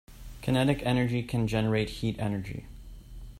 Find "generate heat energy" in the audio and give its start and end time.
1.47-2.65